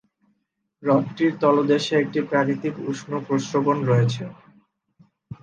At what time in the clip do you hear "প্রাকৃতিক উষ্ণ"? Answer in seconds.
2.29-3.11